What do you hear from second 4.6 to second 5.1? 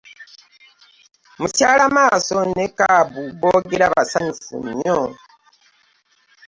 nnyo.